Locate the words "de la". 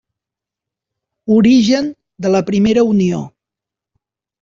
2.25-2.43